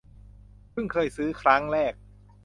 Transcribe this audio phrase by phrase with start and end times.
[0.71, 1.93] เพิ่งเคยซื้อครั้งแรก